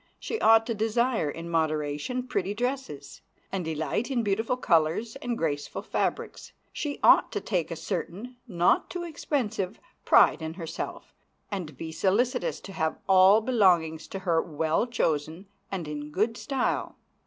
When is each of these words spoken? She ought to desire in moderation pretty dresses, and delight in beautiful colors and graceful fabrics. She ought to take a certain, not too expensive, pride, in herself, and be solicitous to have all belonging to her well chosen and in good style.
She 0.19 0.41
ought 0.41 0.65
to 0.65 0.73
desire 0.73 1.29
in 1.29 1.47
moderation 1.47 2.23
pretty 2.25 2.55
dresses, 2.55 3.21
and 3.51 3.63
delight 3.63 4.09
in 4.09 4.23
beautiful 4.23 4.57
colors 4.57 5.15
and 5.17 5.37
graceful 5.37 5.83
fabrics. 5.83 6.53
She 6.73 6.99
ought 7.03 7.31
to 7.33 7.39
take 7.39 7.69
a 7.69 7.75
certain, 7.75 8.35
not 8.47 8.89
too 8.89 9.03
expensive, 9.03 9.79
pride, 10.03 10.41
in 10.41 10.55
herself, 10.55 11.13
and 11.51 11.77
be 11.77 11.91
solicitous 11.91 12.59
to 12.61 12.73
have 12.73 12.97
all 13.07 13.41
belonging 13.41 13.99
to 13.99 14.17
her 14.17 14.41
well 14.41 14.87
chosen 14.87 15.45
and 15.71 15.87
in 15.87 16.09
good 16.09 16.35
style. 16.35 16.95